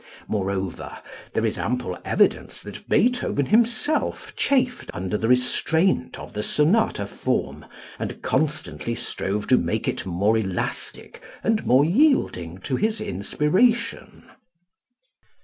Moreover, 0.27 0.97
there 1.33 1.45
is 1.45 1.59
ample 1.59 1.95
evidence 2.03 2.63
that 2.63 2.89
Beethoven 2.89 3.45
himself 3.45 4.33
chafed 4.35 4.89
under 4.95 5.15
the 5.15 5.27
restraint 5.27 6.17
of 6.17 6.33
the 6.33 6.41
sonata 6.41 7.05
form 7.05 7.67
and 7.99 8.19
constantly 8.23 8.95
strove 8.95 9.45
to 9.49 9.59
make 9.59 9.87
it 9.87 10.03
more 10.07 10.37
elastic 10.39 11.21
and 11.43 11.63
more 11.67 11.85
yielding 11.85 12.57
to 12.61 12.77
his 12.77 12.99
inspiration. 12.99 14.23